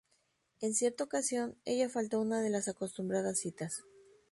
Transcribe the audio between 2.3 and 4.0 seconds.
de las acostumbradas citas.